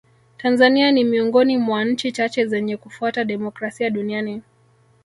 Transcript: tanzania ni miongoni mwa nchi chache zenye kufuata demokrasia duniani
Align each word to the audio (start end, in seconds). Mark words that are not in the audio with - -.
tanzania 0.37 0.91
ni 0.91 1.03
miongoni 1.03 1.57
mwa 1.57 1.85
nchi 1.85 2.11
chache 2.11 2.45
zenye 2.45 2.77
kufuata 2.77 3.23
demokrasia 3.25 3.89
duniani 3.89 4.41